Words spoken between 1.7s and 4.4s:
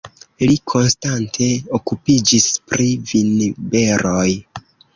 okupiĝis pri vinberoj.